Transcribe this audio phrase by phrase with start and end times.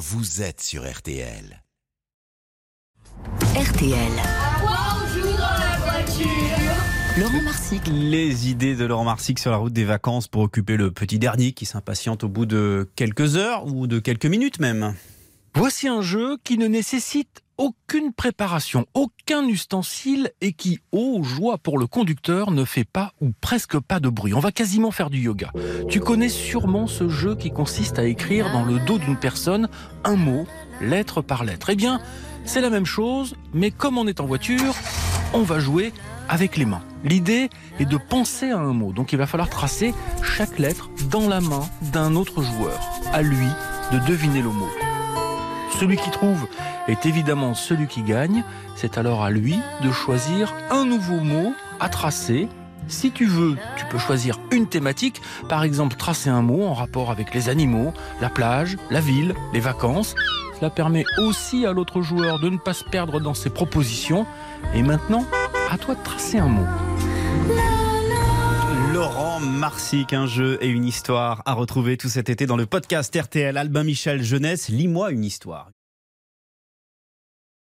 [0.00, 1.62] vous êtes sur RTL.
[3.54, 4.12] RTL.
[7.18, 7.82] Laurent Marsic.
[7.86, 11.52] Les idées de Laurent Marsic sur la route des vacances pour occuper le petit dernier
[11.52, 14.94] qui s'impatiente au bout de quelques heures ou de quelques minutes même.
[15.54, 21.78] Voici un jeu qui ne nécessite aucune préparation, aucun ustensile et qui, ô joie pour
[21.78, 24.32] le conducteur, ne fait pas ou presque pas de bruit.
[24.32, 25.52] On va quasiment faire du yoga.
[25.90, 29.68] Tu connais sûrement ce jeu qui consiste à écrire dans le dos d'une personne
[30.04, 30.46] un mot,
[30.80, 31.68] lettre par lettre.
[31.68, 32.00] Eh bien,
[32.46, 34.74] c'est la même chose, mais comme on est en voiture,
[35.34, 35.92] on va jouer
[36.30, 36.82] avec les mains.
[37.04, 39.92] L'idée est de penser à un mot, donc il va falloir tracer
[40.22, 42.80] chaque lettre dans la main d'un autre joueur.
[43.12, 43.48] À lui
[43.92, 44.89] de deviner le mot.
[45.80, 46.46] Celui qui trouve
[46.88, 48.44] est évidemment celui qui gagne.
[48.76, 52.50] C'est alors à lui de choisir un nouveau mot à tracer.
[52.86, 57.10] Si tu veux, tu peux choisir une thématique, par exemple tracer un mot en rapport
[57.10, 60.14] avec les animaux, la plage, la ville, les vacances.
[60.58, 64.26] Cela permet aussi à l'autre joueur de ne pas se perdre dans ses propositions.
[64.74, 65.24] Et maintenant,
[65.70, 66.66] à toi de tracer un mot.
[69.42, 73.56] Marsic, un jeu et une histoire à retrouver tout cet été dans le podcast RTL
[73.56, 74.68] Albin Michel Jeunesse.
[74.68, 75.70] Lis-moi une histoire.